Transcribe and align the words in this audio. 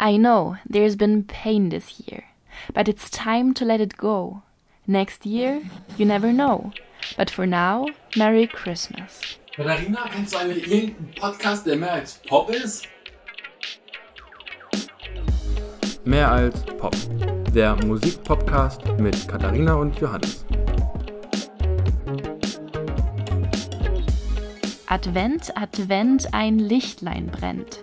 I 0.00 0.16
know 0.16 0.56
there's 0.64 0.94
been 0.94 1.24
pain 1.24 1.70
this 1.70 2.00
year, 2.06 2.22
but 2.72 2.88
it's 2.88 3.10
time 3.10 3.52
to 3.54 3.64
let 3.64 3.80
it 3.80 3.96
go. 3.96 4.42
Next 4.86 5.26
year, 5.26 5.60
you 5.96 6.06
never 6.06 6.32
know. 6.32 6.72
But 7.16 7.30
for 7.30 7.46
now, 7.46 7.86
Merry 8.16 8.46
Christmas. 8.46 9.38
Katharina, 9.56 10.08
kennst 10.08 10.34
du 10.34 10.38
eigentlich 10.38 10.70
irgendeinen 10.70 11.14
Podcast, 11.16 11.66
der 11.66 11.76
mehr 11.76 11.94
als 11.94 12.20
Pop 12.28 12.48
ist? 12.48 12.86
Mehr 16.04 16.30
als 16.30 16.62
Pop. 16.78 16.94
Der 17.52 17.74
Musikpodcast 17.84 18.86
mit 19.00 19.26
Katharina 19.26 19.74
und 19.74 19.98
Johannes. 19.98 20.46
Advent, 24.86 25.56
Advent, 25.56 26.32
ein 26.32 26.60
Lichtlein 26.60 27.26
brennt. 27.26 27.82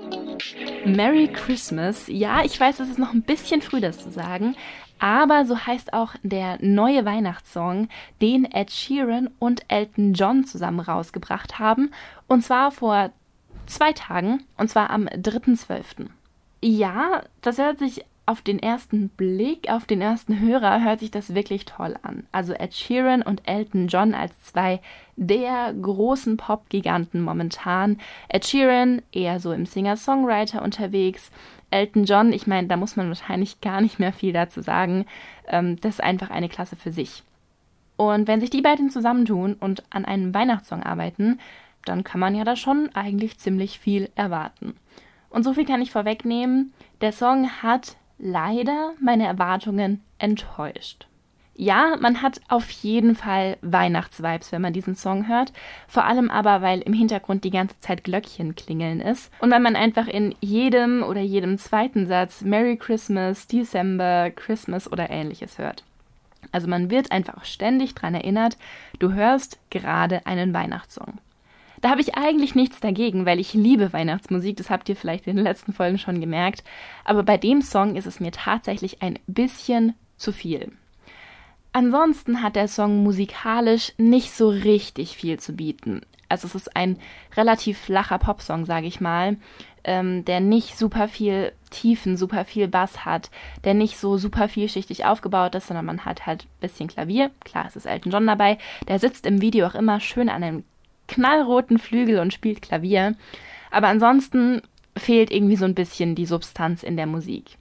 Merry 0.85 1.27
Christmas. 1.27 2.05
Ja, 2.07 2.43
ich 2.43 2.59
weiß, 2.59 2.79
es 2.79 2.89
ist 2.89 2.99
noch 2.99 3.13
ein 3.13 3.21
bisschen 3.21 3.61
früh, 3.61 3.81
das 3.81 3.99
zu 3.99 4.11
sagen, 4.11 4.55
aber 4.99 5.45
so 5.45 5.57
heißt 5.57 5.93
auch 5.93 6.13
der 6.21 6.57
neue 6.61 7.05
Weihnachtssong, 7.05 7.87
den 8.21 8.45
Ed 8.45 8.71
Sheeran 8.71 9.31
und 9.39 9.63
Elton 9.67 10.13
John 10.13 10.45
zusammen 10.45 10.79
rausgebracht 10.79 11.57
haben. 11.57 11.91
Und 12.27 12.43
zwar 12.43 12.71
vor 12.71 13.11
zwei 13.65 13.93
Tagen, 13.93 14.43
und 14.57 14.69
zwar 14.69 14.91
am 14.91 15.07
3.12. 15.07 16.07
Ja, 16.61 17.23
das 17.41 17.57
hört 17.57 17.79
sich 17.79 18.05
auf 18.25 18.41
den 18.41 18.59
ersten 18.59 19.09
Blick, 19.09 19.69
auf 19.69 19.85
den 19.85 20.01
ersten 20.01 20.39
Hörer 20.39 20.83
hört 20.83 20.99
sich 20.99 21.11
das 21.11 21.33
wirklich 21.33 21.65
toll 21.65 21.95
an. 22.01 22.27
Also 22.31 22.53
Ed 22.53 22.73
Sheeran 22.73 23.21
und 23.23 23.41
Elton 23.45 23.87
John 23.87 24.13
als 24.13 24.41
zwei 24.43 24.79
der 25.15 25.73
großen 25.73 26.37
Pop-Giganten 26.37 27.21
momentan. 27.21 27.97
Ed 28.29 28.45
Sheeran 28.45 29.01
eher 29.11 29.39
so 29.39 29.51
im 29.51 29.65
Singer-Songwriter 29.65 30.61
unterwegs. 30.61 31.31
Elton 31.71 32.05
John, 32.05 32.31
ich 32.31 32.47
meine, 32.47 32.67
da 32.67 32.77
muss 32.77 32.95
man 32.95 33.07
wahrscheinlich 33.07 33.59
gar 33.61 33.81
nicht 33.81 33.99
mehr 33.99 34.13
viel 34.13 34.33
dazu 34.33 34.61
sagen. 34.61 35.05
Ähm, 35.47 35.79
das 35.81 35.95
ist 35.95 36.03
einfach 36.03 36.29
eine 36.29 36.49
Klasse 36.49 36.75
für 36.75 36.91
sich. 36.91 37.23
Und 37.97 38.27
wenn 38.27 38.39
sich 38.39 38.49
die 38.49 38.61
beiden 38.61 38.89
zusammentun 38.89 39.55
und 39.55 39.83
an 39.89 40.05
einem 40.05 40.33
Weihnachtssong 40.33 40.83
arbeiten, 40.83 41.39
dann 41.85 42.03
kann 42.03 42.19
man 42.19 42.35
ja 42.35 42.43
da 42.43 42.55
schon 42.55 42.89
eigentlich 42.93 43.39
ziemlich 43.39 43.79
viel 43.79 44.09
erwarten. 44.15 44.75
Und 45.29 45.43
so 45.43 45.53
viel 45.53 45.65
kann 45.65 45.81
ich 45.81 45.91
vorwegnehmen. 45.91 46.73
Der 46.99 47.11
Song 47.13 47.49
hat 47.61 47.95
leider 48.21 48.93
meine 49.01 49.25
Erwartungen 49.25 50.01
enttäuscht. 50.19 51.07
Ja, 51.53 51.97
man 51.99 52.21
hat 52.21 52.39
auf 52.47 52.69
jeden 52.71 53.15
Fall 53.15 53.57
Weihnachtsvibes, 53.61 54.51
wenn 54.51 54.61
man 54.61 54.73
diesen 54.73 54.95
Song 54.95 55.27
hört. 55.27 55.51
Vor 55.87 56.05
allem 56.05 56.29
aber, 56.31 56.61
weil 56.61 56.79
im 56.81 56.93
Hintergrund 56.93 57.43
die 57.43 57.51
ganze 57.51 57.79
Zeit 57.81 58.03
Glöckchen 58.03 58.55
klingeln 58.55 59.01
ist. 59.01 59.31
Und 59.39 59.51
weil 59.51 59.59
man 59.59 59.75
einfach 59.75 60.07
in 60.07 60.33
jedem 60.39 61.03
oder 61.03 61.21
jedem 61.21 61.57
zweiten 61.57 62.07
Satz 62.07 62.41
Merry 62.41 62.77
Christmas, 62.77 63.47
December, 63.47 64.31
Christmas 64.31 64.91
oder 64.91 65.09
ähnliches 65.09 65.57
hört. 65.57 65.83
Also 66.51 66.67
man 66.67 66.89
wird 66.89 67.11
einfach 67.11 67.45
ständig 67.45 67.95
daran 67.95 68.15
erinnert, 68.15 68.57
du 68.99 69.13
hörst 69.13 69.59
gerade 69.69 70.25
einen 70.25 70.53
Weihnachtssong. 70.53 71.19
Da 71.81 71.89
habe 71.89 72.01
ich 72.01 72.15
eigentlich 72.15 72.53
nichts 72.53 72.79
dagegen, 72.79 73.25
weil 73.25 73.39
ich 73.39 73.53
liebe 73.53 73.91
Weihnachtsmusik, 73.91 74.55
das 74.57 74.69
habt 74.69 74.87
ihr 74.87 74.95
vielleicht 74.95 75.25
in 75.25 75.35
den 75.35 75.43
letzten 75.43 75.73
Folgen 75.73 75.97
schon 75.97 76.21
gemerkt. 76.21 76.63
Aber 77.03 77.23
bei 77.23 77.37
dem 77.37 77.63
Song 77.63 77.95
ist 77.95 78.05
es 78.05 78.19
mir 78.19 78.31
tatsächlich 78.31 79.01
ein 79.01 79.17
bisschen 79.25 79.95
zu 80.15 80.31
viel. 80.31 80.71
Ansonsten 81.73 82.43
hat 82.43 82.55
der 82.55 82.67
Song 82.67 83.01
musikalisch 83.01 83.93
nicht 83.97 84.31
so 84.31 84.49
richtig 84.49 85.17
viel 85.17 85.39
zu 85.39 85.53
bieten. 85.53 86.01
Also 86.29 86.47
es 86.47 86.55
ist 86.55 86.75
ein 86.75 86.97
relativ 87.35 87.77
flacher 87.77 88.17
Popsong, 88.17 88.65
sage 88.65 88.87
ich 88.87 89.01
mal, 89.01 89.37
ähm, 89.83 90.23
der 90.25 90.39
nicht 90.39 90.77
super 90.77 91.07
viel 91.07 91.51
Tiefen, 91.69 92.15
super 92.15 92.45
viel 92.45 92.67
Bass 92.67 93.05
hat, 93.05 93.31
der 93.63 93.73
nicht 93.73 93.97
so 93.97 94.17
super 94.17 94.47
vielschichtig 94.47 95.05
aufgebaut 95.05 95.55
ist, 95.55 95.67
sondern 95.67 95.85
man 95.85 96.05
hat 96.05 96.25
halt 96.25 96.43
ein 96.43 96.59
bisschen 96.61 96.87
Klavier. 96.87 97.31
Klar, 97.43 97.65
es 97.67 97.75
ist 97.75 97.85
Elton 97.85 98.11
John 98.11 98.27
dabei. 98.27 98.59
Der 98.87 98.99
sitzt 98.99 99.25
im 99.25 99.41
Video 99.41 99.67
auch 99.67 99.75
immer 99.75 99.99
schön 99.99 100.29
an 100.29 100.43
einem 100.43 100.63
knallroten 101.11 101.77
Flügel 101.77 102.19
und 102.19 102.33
spielt 102.33 102.61
Klavier. 102.61 103.15
Aber 103.69 103.87
ansonsten 103.87 104.61
fehlt 104.97 105.31
irgendwie 105.31 105.55
so 105.55 105.65
ein 105.65 105.75
bisschen 105.75 106.15
die 106.15 106.25
Substanz 106.25 106.81
in 106.81 106.97
der 106.97 107.05
Musik. 107.05 107.57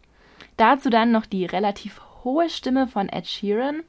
Dazu 0.56 0.88
dann 0.88 1.12
noch 1.12 1.26
die 1.26 1.44
relativ 1.44 2.00
hohe 2.24 2.48
Stimme 2.48 2.86
von 2.86 3.08
Ed 3.08 3.26
Sheeran. 3.26 3.82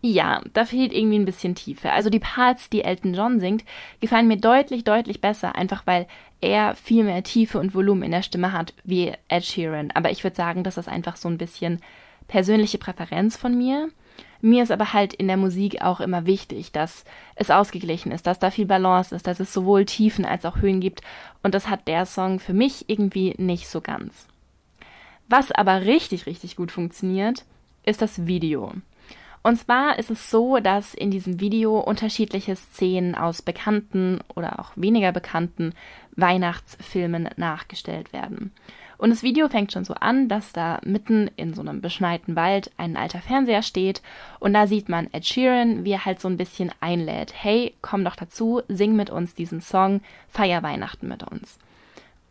Ja, 0.00 0.42
da 0.52 0.64
fehlt 0.64 0.92
irgendwie 0.92 1.18
ein 1.18 1.24
bisschen 1.24 1.54
Tiefe. 1.54 1.92
Also 1.92 2.08
die 2.08 2.20
Parts, 2.20 2.70
die 2.70 2.84
Elton 2.84 3.14
John 3.14 3.40
singt, 3.40 3.64
gefallen 4.00 4.28
mir 4.28 4.36
deutlich, 4.36 4.84
deutlich 4.84 5.20
besser, 5.20 5.56
einfach 5.56 5.86
weil 5.86 6.06
er 6.40 6.76
viel 6.76 7.02
mehr 7.02 7.22
Tiefe 7.24 7.58
und 7.58 7.74
Volumen 7.74 8.04
in 8.04 8.12
der 8.12 8.22
Stimme 8.22 8.52
hat 8.52 8.74
wie 8.84 9.12
Ed 9.28 9.44
Sheeran. 9.44 9.90
Aber 9.92 10.10
ich 10.10 10.22
würde 10.22 10.36
sagen, 10.36 10.62
das 10.62 10.76
ist 10.76 10.88
einfach 10.88 11.16
so 11.16 11.28
ein 11.28 11.38
bisschen 11.38 11.80
persönliche 12.28 12.78
Präferenz 12.78 13.36
von 13.36 13.56
mir. 13.56 13.88
Mir 14.40 14.62
ist 14.62 14.70
aber 14.70 14.92
halt 14.92 15.14
in 15.14 15.26
der 15.26 15.36
Musik 15.36 15.82
auch 15.82 16.00
immer 16.00 16.26
wichtig, 16.26 16.70
dass 16.70 17.04
es 17.34 17.50
ausgeglichen 17.50 18.12
ist, 18.12 18.26
dass 18.26 18.38
da 18.38 18.50
viel 18.50 18.66
Balance 18.66 19.14
ist, 19.14 19.26
dass 19.26 19.40
es 19.40 19.52
sowohl 19.52 19.84
Tiefen 19.84 20.24
als 20.24 20.44
auch 20.44 20.58
Höhen 20.58 20.80
gibt. 20.80 21.02
Und 21.42 21.54
das 21.54 21.68
hat 21.68 21.88
der 21.88 22.06
Song 22.06 22.38
für 22.38 22.52
mich 22.52 22.88
irgendwie 22.88 23.34
nicht 23.38 23.68
so 23.68 23.80
ganz. 23.80 24.26
Was 25.28 25.50
aber 25.52 25.82
richtig, 25.82 26.26
richtig 26.26 26.56
gut 26.56 26.72
funktioniert, 26.72 27.44
ist 27.84 28.00
das 28.00 28.26
Video. 28.26 28.72
Und 29.42 29.56
zwar 29.56 29.98
ist 29.98 30.10
es 30.10 30.30
so, 30.30 30.58
dass 30.58 30.94
in 30.94 31.10
diesem 31.10 31.40
Video 31.40 31.78
unterschiedliche 31.78 32.56
Szenen 32.56 33.14
aus 33.14 33.42
bekannten 33.42 34.20
oder 34.34 34.58
auch 34.58 34.72
weniger 34.76 35.12
bekannten 35.12 35.74
Weihnachtsfilmen 36.16 37.28
nachgestellt 37.36 38.12
werden. 38.12 38.52
Und 38.98 39.10
das 39.10 39.22
Video 39.22 39.48
fängt 39.48 39.72
schon 39.72 39.84
so 39.84 39.94
an, 39.94 40.28
dass 40.28 40.52
da 40.52 40.80
mitten 40.84 41.30
in 41.36 41.54
so 41.54 41.62
einem 41.62 41.80
beschneiten 41.80 42.34
Wald 42.34 42.72
ein 42.76 42.96
alter 42.96 43.20
Fernseher 43.20 43.62
steht 43.62 44.02
und 44.40 44.52
da 44.52 44.66
sieht 44.66 44.88
man 44.88 45.08
Ed 45.12 45.24
Sheeran, 45.24 45.84
wie 45.84 45.92
er 45.92 46.04
halt 46.04 46.20
so 46.20 46.28
ein 46.28 46.36
bisschen 46.36 46.72
einlädt. 46.80 47.32
Hey, 47.32 47.74
komm 47.80 48.04
doch 48.04 48.16
dazu, 48.16 48.60
sing 48.66 48.96
mit 48.96 49.08
uns 49.08 49.34
diesen 49.34 49.60
Song, 49.60 50.00
feier 50.28 50.64
Weihnachten 50.64 51.06
mit 51.06 51.22
uns. 51.22 51.58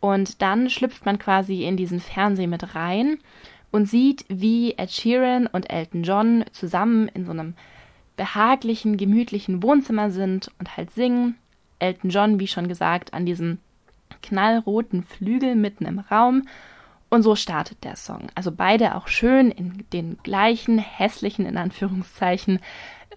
Und 0.01 0.41
dann 0.41 0.69
schlüpft 0.69 1.05
man 1.05 1.17
quasi 1.17 1.63
in 1.63 1.77
diesen 1.77 2.01
Fernseher 2.01 2.47
mit 2.47 2.75
rein 2.75 3.17
und 3.71 3.87
sieht, 3.87 4.25
wie 4.27 4.73
Ed 4.73 4.91
Sheeran 4.91 5.47
und 5.47 5.71
Elton 5.71 6.03
John 6.03 6.43
zusammen 6.51 7.07
in 7.07 7.25
so 7.25 7.31
einem 7.31 7.53
behaglichen, 8.17 8.97
gemütlichen 8.97 9.63
Wohnzimmer 9.63 10.11
sind 10.11 10.51
und 10.59 10.75
halt 10.75 10.91
singen. 10.91 11.35
Elton 11.79 12.09
John, 12.09 12.39
wie 12.41 12.47
schon 12.47 12.67
gesagt, 12.67 13.13
an 13.13 13.25
diesem 13.25 13.59
knallroten 14.21 15.03
Flügel 15.03 15.55
mitten 15.55 15.85
im 15.85 15.99
Raum. 15.99 16.47
Und 17.09 17.23
so 17.23 17.35
startet 17.35 17.83
der 17.83 17.95
Song. 17.95 18.27
Also 18.35 18.51
beide 18.51 18.95
auch 18.95 19.07
schön 19.07 19.49
in 19.49 19.85
den 19.93 20.17
gleichen 20.23 20.77
hässlichen, 20.77 21.45
in 21.45 21.57
Anführungszeichen, 21.57 22.59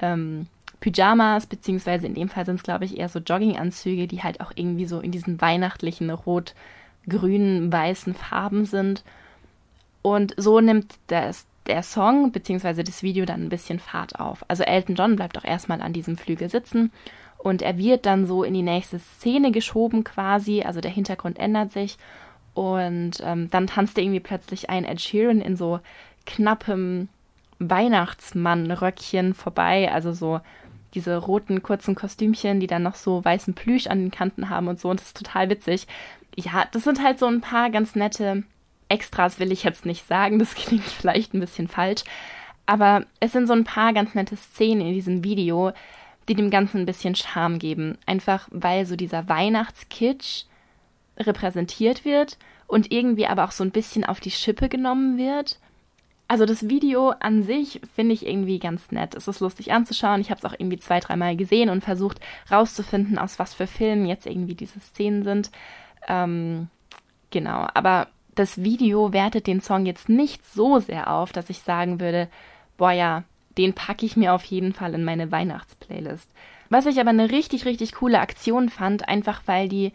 ähm, 0.00 0.46
Pyjamas, 0.78 1.46
beziehungsweise 1.46 2.06
in 2.06 2.14
dem 2.14 2.28
Fall 2.28 2.46
sind 2.46 2.56
es, 2.56 2.62
glaube 2.62 2.84
ich, 2.84 2.98
eher 2.98 3.08
so 3.08 3.18
Jogginganzüge, 3.18 4.06
die 4.06 4.22
halt 4.22 4.40
auch 4.40 4.52
irgendwie 4.54 4.86
so 4.86 5.00
in 5.00 5.10
diesen 5.10 5.40
weihnachtlichen 5.40 6.10
rot, 6.10 6.54
grünen, 7.08 7.70
weißen 7.72 8.14
Farben 8.14 8.64
sind. 8.64 9.04
Und 10.02 10.34
so 10.38 10.60
nimmt 10.60 10.94
das, 11.08 11.46
der 11.66 11.82
Song 11.82 12.32
beziehungsweise 12.32 12.82
das 12.82 13.02
Video 13.02 13.26
dann 13.26 13.44
ein 13.44 13.48
bisschen 13.50 13.78
Fahrt 13.78 14.18
auf. 14.18 14.44
Also 14.48 14.62
Elton 14.62 14.94
John 14.94 15.16
bleibt 15.16 15.36
auch 15.36 15.44
erstmal 15.44 15.82
an 15.82 15.92
diesem 15.92 16.16
Flügel 16.16 16.48
sitzen 16.48 16.90
und 17.42 17.62
er 17.62 17.78
wird 17.78 18.06
dann 18.06 18.26
so 18.26 18.44
in 18.44 18.54
die 18.54 18.62
nächste 18.62 18.98
Szene 18.98 19.50
geschoben 19.50 20.04
quasi, 20.04 20.62
also 20.62 20.80
der 20.80 20.90
Hintergrund 20.90 21.38
ändert 21.38 21.72
sich. 21.72 21.96
Und 22.52 23.12
ähm, 23.22 23.48
dann 23.50 23.66
tanzt 23.66 23.96
irgendwie 23.96 24.20
plötzlich 24.20 24.68
ein 24.68 24.84
Ed 24.84 25.00
Sheeran 25.00 25.40
in 25.40 25.56
so 25.56 25.80
knappem 26.26 27.08
Weihnachtsmann-Röckchen 27.58 29.34
vorbei, 29.34 29.90
also 29.90 30.12
so 30.12 30.40
diese 30.94 31.16
roten 31.16 31.62
kurzen 31.62 31.94
Kostümchen, 31.94 32.60
die 32.60 32.66
dann 32.66 32.82
noch 32.82 32.96
so 32.96 33.24
weißen 33.24 33.54
Plüsch 33.54 33.86
an 33.86 34.00
den 34.00 34.10
Kanten 34.10 34.50
haben 34.50 34.68
und 34.68 34.78
so. 34.78 34.90
Und 34.90 35.00
das 35.00 35.08
ist 35.08 35.16
total 35.16 35.48
witzig. 35.48 35.86
Ja, 36.36 36.66
das 36.72 36.84
sind 36.84 37.02
halt 37.02 37.18
so 37.18 37.26
ein 37.26 37.40
paar 37.40 37.70
ganz 37.70 37.94
nette 37.94 38.42
Extras, 38.88 39.38
will 39.38 39.52
ich 39.52 39.62
jetzt 39.62 39.86
nicht 39.86 40.06
sagen, 40.06 40.38
das 40.38 40.54
klingt 40.56 40.84
vielleicht 40.84 41.32
ein 41.32 41.40
bisschen 41.40 41.68
falsch, 41.68 42.02
aber 42.66 43.04
es 43.20 43.32
sind 43.32 43.46
so 43.46 43.52
ein 43.52 43.64
paar 43.64 43.92
ganz 43.92 44.14
nette 44.14 44.36
Szenen 44.36 44.82
in 44.82 44.92
diesem 44.92 45.24
Video, 45.24 45.72
die 46.30 46.36
dem 46.36 46.50
Ganzen 46.50 46.78
ein 46.78 46.86
bisschen 46.86 47.16
Charme 47.16 47.58
geben. 47.58 47.98
Einfach 48.06 48.48
weil 48.52 48.86
so 48.86 48.94
dieser 48.94 49.28
Weihnachtskitsch 49.28 50.44
repräsentiert 51.18 52.04
wird 52.04 52.38
und 52.68 52.92
irgendwie 52.92 53.26
aber 53.26 53.44
auch 53.44 53.50
so 53.50 53.64
ein 53.64 53.72
bisschen 53.72 54.04
auf 54.04 54.20
die 54.20 54.30
Schippe 54.30 54.68
genommen 54.68 55.18
wird. 55.18 55.58
Also 56.28 56.46
das 56.46 56.68
Video 56.68 57.10
an 57.18 57.42
sich 57.42 57.80
finde 57.96 58.14
ich 58.14 58.24
irgendwie 58.24 58.60
ganz 58.60 58.92
nett. 58.92 59.16
Es 59.16 59.26
ist 59.26 59.40
lustig 59.40 59.72
anzuschauen. 59.72 60.20
Ich 60.20 60.30
habe 60.30 60.38
es 60.38 60.44
auch 60.44 60.54
irgendwie 60.56 60.78
zwei, 60.78 61.00
dreimal 61.00 61.36
gesehen 61.36 61.68
und 61.68 61.82
versucht 61.82 62.20
rauszufinden, 62.48 63.18
aus 63.18 63.40
was 63.40 63.52
für 63.52 63.66
Filmen 63.66 64.06
jetzt 64.06 64.26
irgendwie 64.26 64.54
diese 64.54 64.78
Szenen 64.78 65.24
sind. 65.24 65.50
Ähm, 66.06 66.68
genau, 67.30 67.66
aber 67.74 68.06
das 68.36 68.62
Video 68.62 69.12
wertet 69.12 69.48
den 69.48 69.60
Song 69.60 69.84
jetzt 69.84 70.08
nicht 70.08 70.46
so 70.46 70.78
sehr 70.78 71.12
auf, 71.12 71.32
dass 71.32 71.50
ich 71.50 71.58
sagen 71.62 71.98
würde, 71.98 72.28
boah 72.76 72.92
ja, 72.92 73.24
den 73.60 73.74
packe 73.74 74.06
ich 74.06 74.16
mir 74.16 74.32
auf 74.32 74.44
jeden 74.44 74.72
Fall 74.72 74.94
in 74.94 75.04
meine 75.04 75.30
Weihnachtsplaylist. 75.30 76.30
Was 76.70 76.86
ich 76.86 76.98
aber 76.98 77.10
eine 77.10 77.30
richtig, 77.30 77.66
richtig 77.66 77.92
coole 77.92 78.18
Aktion 78.18 78.70
fand, 78.70 79.06
einfach 79.06 79.42
weil 79.44 79.68
die 79.68 79.92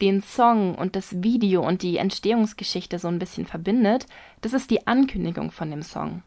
den 0.00 0.22
Song 0.22 0.76
und 0.76 0.94
das 0.94 1.20
Video 1.24 1.66
und 1.66 1.82
die 1.82 1.96
Entstehungsgeschichte 1.96 3.00
so 3.00 3.08
ein 3.08 3.18
bisschen 3.18 3.44
verbindet, 3.44 4.06
das 4.42 4.52
ist 4.52 4.70
die 4.70 4.86
Ankündigung 4.86 5.50
von 5.50 5.68
dem 5.72 5.82
Song. 5.82 6.22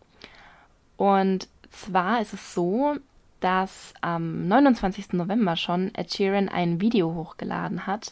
Und 0.97 1.47
zwar 1.69 2.19
ist 2.19 2.33
es 2.33 2.53
so, 2.53 2.97
dass 3.39 3.93
am 4.01 4.49
29. 4.49 5.13
November 5.13 5.55
schon 5.55 5.95
Ed 5.95 6.13
Sheeran 6.13 6.49
ein 6.49 6.81
Video 6.81 7.15
hochgeladen 7.15 7.87
hat, 7.87 8.11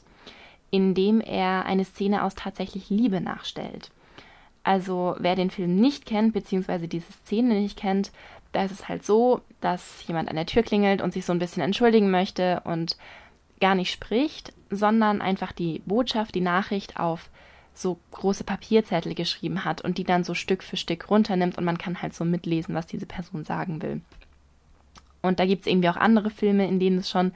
in 0.72 0.94
dem 0.94 1.20
er 1.20 1.66
eine 1.66 1.84
Szene 1.84 2.24
aus 2.24 2.36
tatsächlich 2.36 2.90
Liebe 2.90 3.20
nachstellt. 3.20 3.92
Also 4.64 5.16
wer 5.20 5.36
den 5.36 5.50
Film 5.50 5.76
nicht 5.76 6.06
kennt, 6.06 6.34
beziehungsweise 6.34 6.88
diese 6.88 7.12
Szene 7.12 7.60
nicht 7.60 7.78
kennt, 7.78 8.12
da 8.52 8.64
ist 8.64 8.72
es 8.72 8.88
halt 8.88 9.06
so, 9.06 9.42
dass 9.62 10.06
jemand 10.08 10.30
an 10.30 10.36
der 10.36 10.46
Tür 10.46 10.64
klingelt 10.64 11.02
und 11.02 11.14
sich 11.14 11.26
so 11.26 11.34
ein 11.34 11.40
bisschen 11.40 11.64
entschuldigen 11.64 12.12
möchte 12.12 12.62
und 12.66 12.98
gar 13.60 13.76
nicht 13.76 13.92
spricht, 13.92 14.54
sondern 14.70 15.22
einfach 15.22 15.52
die 15.52 15.82
Botschaft, 15.86 16.36
die 16.36 16.42
Nachricht 16.42 17.00
auf 17.00 17.30
so 17.74 18.00
große 18.12 18.44
Papierzettel 18.44 19.16
geschrieben 19.16 19.64
hat 19.64 19.82
und 19.82 19.98
die 19.98 20.04
dann 20.04 20.24
so 20.24 20.34
Stück 20.34 20.64
für 20.64 20.78
Stück 20.78 21.10
runternimmt 21.10 21.58
und 21.58 21.64
man 21.64 21.78
kann 21.78 22.02
halt 22.02 22.14
so 22.14 22.26
mitlesen, 22.26 22.76
was 22.76 22.88
diese 22.88 23.06
Person 23.06 23.44
sagen 23.44 23.82
will. 23.82 24.02
Und 25.22 25.40
da 25.40 25.46
gibt 25.46 25.62
es 25.62 25.68
irgendwie 25.68 25.90
auch 25.90 25.98
andere 25.98 26.30
Filme, 26.30 26.68
in 26.68 26.80
denen 26.80 27.00
es 27.00 27.10
schon 27.10 27.34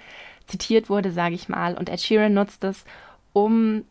zitiert 0.48 0.90
wurde, 0.90 1.12
sage 1.12 1.36
ich 1.36 1.50
mal. 1.50 1.76
Und 1.78 1.90
Ed 1.90 2.02
Sheeran 2.02 2.34
nutzt 2.34 2.64
es, 2.64 2.86
um 3.34 3.84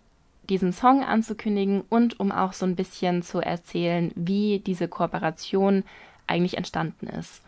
diesen 0.48 0.72
Song 0.72 1.04
anzukündigen 1.04 1.82
und 1.88 2.18
um 2.20 2.32
auch 2.32 2.52
so 2.52 2.66
ein 2.66 2.76
bisschen 2.76 3.22
zu 3.22 3.40
erzählen, 3.40 4.12
wie 4.14 4.58
diese 4.60 4.88
Kooperation 4.88 5.84
eigentlich 6.26 6.56
entstanden 6.56 7.06
ist. 7.06 7.42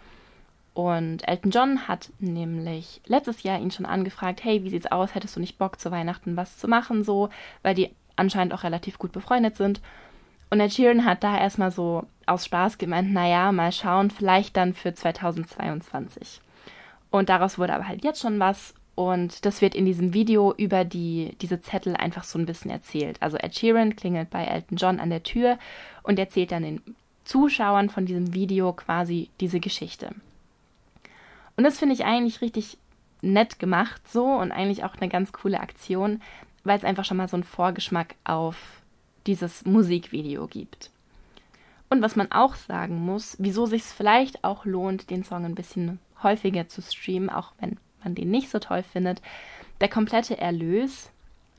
Und 0.74 1.26
Elton 1.28 1.52
John 1.52 1.88
hat 1.88 2.10
nämlich 2.18 3.00
letztes 3.06 3.44
Jahr 3.44 3.60
ihn 3.60 3.70
schon 3.70 3.86
angefragt, 3.86 4.42
hey, 4.42 4.64
wie 4.64 4.70
sieht's 4.70 4.90
aus? 4.90 5.14
Hättest 5.14 5.36
du 5.36 5.40
nicht 5.40 5.56
Bock 5.58 5.78
zu 5.78 5.90
Weihnachten 5.90 6.36
was 6.36 6.58
zu 6.58 6.66
machen 6.66 7.04
so, 7.04 7.30
weil 7.62 7.74
die 7.74 7.90
anscheinend 8.16 8.52
auch 8.52 8.64
relativ 8.64 8.98
gut 8.98 9.12
befreundet 9.12 9.56
sind. 9.56 9.80
Und 10.50 10.60
Ed 10.60 10.72
Sheeran 10.72 11.04
hat 11.04 11.24
da 11.24 11.38
erstmal 11.38 11.70
so 11.70 12.06
aus 12.26 12.44
Spaß 12.44 12.78
gemeint, 12.78 13.12
naja, 13.12 13.50
mal 13.52 13.72
schauen, 13.72 14.10
vielleicht 14.10 14.56
dann 14.56 14.74
für 14.74 14.94
2022. 14.94 16.40
Und 17.10 17.28
daraus 17.28 17.58
wurde 17.58 17.74
aber 17.74 17.88
halt 17.88 18.04
jetzt 18.04 18.20
schon 18.20 18.40
was 18.40 18.74
und 18.94 19.44
das 19.44 19.60
wird 19.60 19.74
in 19.74 19.84
diesem 19.84 20.14
Video 20.14 20.54
über 20.56 20.84
die, 20.84 21.36
diese 21.40 21.60
Zettel 21.60 21.96
einfach 21.96 22.24
so 22.24 22.38
ein 22.38 22.46
bisschen 22.46 22.70
erzählt. 22.70 23.20
Also 23.20 23.36
Ed 23.36 23.56
Sheeran 23.56 23.96
klingelt 23.96 24.30
bei 24.30 24.44
Elton 24.44 24.76
John 24.76 25.00
an 25.00 25.10
der 25.10 25.22
Tür 25.22 25.58
und 26.02 26.18
erzählt 26.18 26.52
dann 26.52 26.62
den 26.62 26.80
Zuschauern 27.24 27.90
von 27.90 28.06
diesem 28.06 28.34
Video 28.34 28.72
quasi 28.72 29.30
diese 29.40 29.58
Geschichte. 29.60 30.10
Und 31.56 31.64
das 31.64 31.78
finde 31.78 31.94
ich 31.94 32.04
eigentlich 32.04 32.40
richtig 32.40 32.78
nett 33.22 33.58
gemacht 33.58 34.02
so 34.08 34.26
und 34.26 34.52
eigentlich 34.52 34.84
auch 34.84 34.96
eine 34.96 35.08
ganz 35.08 35.32
coole 35.32 35.60
Aktion, 35.60 36.20
weil 36.62 36.78
es 36.78 36.84
einfach 36.84 37.04
schon 37.04 37.16
mal 37.16 37.28
so 37.28 37.36
einen 37.36 37.44
Vorgeschmack 37.44 38.14
auf 38.24 38.56
dieses 39.26 39.64
Musikvideo 39.64 40.46
gibt. 40.46 40.90
Und 41.88 42.02
was 42.02 42.16
man 42.16 42.30
auch 42.32 42.56
sagen 42.56 42.98
muss, 43.04 43.36
wieso 43.38 43.66
sich 43.66 43.82
es 43.82 43.92
vielleicht 43.92 44.44
auch 44.44 44.64
lohnt, 44.64 45.10
den 45.10 45.24
Song 45.24 45.44
ein 45.44 45.54
bisschen 45.54 45.98
häufiger 46.22 46.68
zu 46.68 46.82
streamen, 46.82 47.30
auch 47.30 47.52
wenn 47.60 47.78
man 48.04 48.14
den 48.14 48.30
nicht 48.30 48.50
so 48.50 48.58
toll 48.58 48.82
findet, 48.82 49.20
der 49.80 49.88
komplette 49.88 50.38
Erlös 50.38 51.10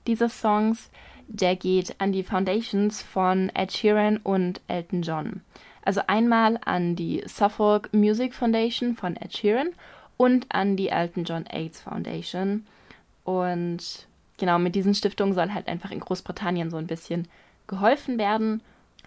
dieses 0.08 0.40
Songs, 0.40 0.90
der 1.28 1.56
geht 1.56 1.96
an 2.00 2.12
die 2.12 2.24
Foundations 2.24 3.02
von 3.02 3.50
Ed 3.56 3.72
Sheeran 3.72 4.18
und 4.18 4.62
Elton 4.68 5.02
John. 5.02 5.42
Also 5.84 6.02
einmal 6.08 6.60
an 6.66 6.96
die 6.96 7.24
Suffolk 7.28 7.94
Music 7.94 8.34
Foundation 8.34 8.96
von 8.96 9.16
Ed 9.16 9.36
Sheeran 9.36 9.70
und 10.18 10.48
an 10.50 10.78
die 10.78 10.90
Elton 10.90 11.24
John 11.24 11.46
AIDS 11.48 11.82
Foundation. 11.82 12.66
Und 13.24 14.08
genau, 14.38 14.60
mit 14.60 14.76
diesen 14.76 14.96
Stiftungen 14.96 15.34
soll 15.34 15.54
halt 15.54 15.68
einfach 15.68 15.92
in 15.92 16.00
Großbritannien 16.00 16.70
so 16.70 16.78
ein 16.78 16.88
bisschen 16.88 17.28
geholfen 17.68 18.18
werden. 18.18 18.62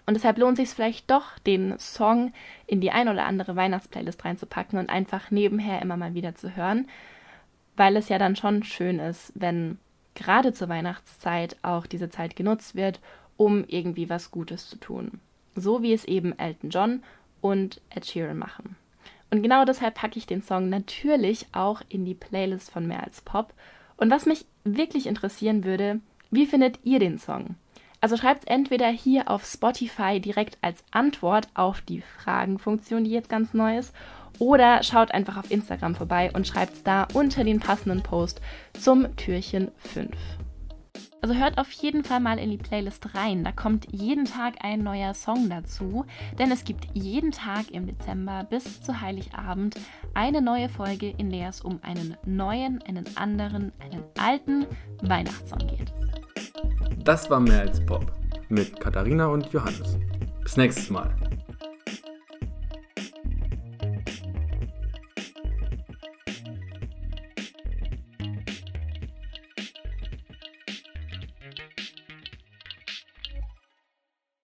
Und 0.05 0.15
deshalb 0.15 0.37
lohnt 0.37 0.57
sich 0.57 0.69
es 0.69 0.73
vielleicht 0.73 1.09
doch, 1.11 1.37
den 1.39 1.77
Song 1.77 2.33
in 2.65 2.81
die 2.81 2.91
ein 2.91 3.09
oder 3.09 3.25
andere 3.25 3.55
Weihnachtsplaylist 3.55 4.25
reinzupacken 4.25 4.79
und 4.79 4.89
einfach 4.89 5.31
nebenher 5.31 5.81
immer 5.81 5.97
mal 5.97 6.13
wieder 6.13 6.35
zu 6.35 6.55
hören, 6.55 6.87
weil 7.79 7.97
es 7.97 8.09
ja 8.09 8.19
dann 8.19 8.35
schon 8.35 8.61
schön 8.61 8.99
ist, 8.99 9.31
wenn 9.33 9.79
gerade 10.13 10.53
zur 10.53 10.69
Weihnachtszeit 10.69 11.57
auch 11.63 11.87
diese 11.87 12.09
Zeit 12.09 12.35
genutzt 12.35 12.75
wird, 12.75 12.99
um 13.37 13.63
irgendwie 13.67 14.09
was 14.09 14.29
Gutes 14.29 14.69
zu 14.69 14.77
tun 14.77 15.19
so 15.61 15.81
wie 15.81 15.93
es 15.93 16.05
eben 16.05 16.37
Elton 16.37 16.69
John 16.69 17.03
und 17.41 17.81
Ed 17.89 18.05
Sheeran 18.05 18.37
machen. 18.37 18.75
Und 19.31 19.43
genau 19.43 19.63
deshalb 19.65 19.95
packe 19.95 20.17
ich 20.17 20.25
den 20.25 20.41
Song 20.41 20.69
natürlich 20.69 21.45
auch 21.51 21.81
in 21.89 22.05
die 22.05 22.15
Playlist 22.15 22.71
von 22.71 22.87
Mehr 22.87 23.03
als 23.03 23.21
Pop. 23.21 23.53
Und 23.97 24.09
was 24.09 24.25
mich 24.25 24.45
wirklich 24.63 25.05
interessieren 25.05 25.63
würde, 25.63 25.99
wie 26.31 26.45
findet 26.45 26.79
ihr 26.83 26.99
den 26.99 27.19
Song? 27.19 27.55
Also 28.01 28.17
schreibt 28.17 28.43
es 28.43 28.47
entweder 28.47 28.87
hier 28.87 29.29
auf 29.29 29.45
Spotify 29.45 30.19
direkt 30.19 30.57
als 30.61 30.83
Antwort 30.91 31.47
auf 31.53 31.81
die 31.81 32.01
Fragenfunktion, 32.01 33.03
die 33.03 33.11
jetzt 33.11 33.29
ganz 33.29 33.53
neu 33.53 33.77
ist, 33.77 33.93
oder 34.37 34.83
schaut 34.83 35.11
einfach 35.11 35.37
auf 35.37 35.49
Instagram 35.49 35.95
vorbei 35.95 36.31
und 36.33 36.47
schreibt 36.47 36.73
es 36.73 36.83
da 36.83 37.07
unter 37.13 37.43
den 37.43 37.59
passenden 37.59 38.03
Post 38.03 38.41
zum 38.79 39.15
Türchen 39.15 39.71
5. 39.77 40.15
Also 41.21 41.35
hört 41.35 41.57
auf 41.57 41.69
jeden 41.71 42.03
Fall 42.03 42.21
mal 42.21 42.39
in 42.39 42.49
die 42.49 42.57
Playlist 42.57 43.13
rein. 43.13 43.43
Da 43.43 43.51
kommt 43.51 43.87
jeden 43.91 44.25
Tag 44.25 44.55
ein 44.61 44.83
neuer 44.83 45.13
Song 45.13 45.49
dazu, 45.49 46.05
denn 46.37 46.49
es 46.51 46.63
gibt 46.63 46.87
jeden 46.93 47.31
Tag 47.31 47.71
im 47.71 47.87
Dezember 47.87 48.45
bis 48.49 48.81
zu 48.81 49.01
Heiligabend 49.01 49.75
eine 50.13 50.41
neue 50.41 50.69
Folge, 50.69 51.13
in 51.17 51.29
der 51.29 51.49
es 51.49 51.61
um 51.61 51.79
einen 51.81 52.15
neuen, 52.25 52.81
einen 52.83 53.05
anderen, 53.17 53.73
einen 53.79 54.03
alten 54.17 54.65
Weihnachtssong 55.01 55.67
geht. 55.67 55.93
Das 57.03 57.29
war 57.29 57.39
mehr 57.39 57.61
als 57.61 57.85
Pop 57.85 58.13
mit 58.47 58.79
Katharina 58.79 59.27
und 59.27 59.51
Johannes. 59.51 59.97
Bis 60.41 60.57
nächstes 60.57 60.89
Mal. 60.89 61.13